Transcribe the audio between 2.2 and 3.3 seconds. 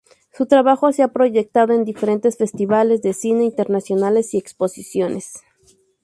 festivales de